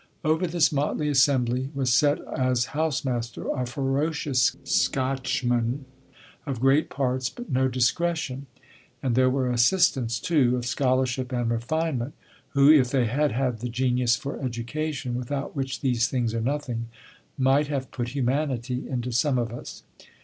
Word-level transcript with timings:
Over 0.23 0.47
this 0.47 0.71
motley 0.71 1.09
assembly 1.09 1.69
was 1.75 1.93
set 1.93 2.19
as 2.21 2.65
house 2.73 3.05
master 3.05 3.47
a 3.49 3.67
ferocious 3.67 4.55
Scotchman 4.63 5.85
of 6.47 6.59
great 6.59 6.89
parts, 6.89 7.29
but 7.29 7.51
no 7.51 7.67
discretion; 7.67 8.47
and 9.03 9.13
there 9.13 9.29
were 9.29 9.51
assistants, 9.51 10.19
too, 10.19 10.55
of 10.57 10.65
scholarship 10.65 11.31
and 11.31 11.51
refinement, 11.51 12.15
who, 12.53 12.71
if 12.71 12.89
they 12.89 13.05
had 13.05 13.33
had 13.33 13.59
the 13.59 13.69
genius 13.69 14.15
for 14.15 14.41
education, 14.43 15.13
without 15.13 15.55
which 15.55 15.81
these 15.81 16.07
things 16.07 16.33
are 16.33 16.41
nothing, 16.41 16.87
might 17.37 17.67
have 17.67 17.91
put 17.91 18.07
humanity 18.07 18.89
into 18.89 19.11
some 19.11 19.37
of 19.37 19.53
us. 19.53 19.83